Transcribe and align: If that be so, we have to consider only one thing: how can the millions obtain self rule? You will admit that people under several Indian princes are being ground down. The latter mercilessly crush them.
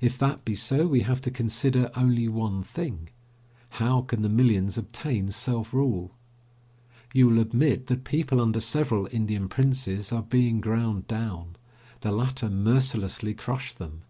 If 0.00 0.16
that 0.18 0.44
be 0.44 0.54
so, 0.54 0.86
we 0.86 1.00
have 1.00 1.20
to 1.22 1.28
consider 1.32 1.90
only 1.96 2.28
one 2.28 2.62
thing: 2.62 3.08
how 3.82 4.00
can 4.02 4.22
the 4.22 4.28
millions 4.28 4.78
obtain 4.78 5.30
self 5.32 5.74
rule? 5.74 6.12
You 7.12 7.26
will 7.28 7.40
admit 7.40 7.88
that 7.88 8.04
people 8.04 8.40
under 8.40 8.60
several 8.60 9.08
Indian 9.10 9.48
princes 9.48 10.12
are 10.12 10.22
being 10.22 10.60
ground 10.60 11.08
down. 11.08 11.56
The 12.02 12.12
latter 12.12 12.48
mercilessly 12.48 13.34
crush 13.34 13.72
them. 13.74 14.02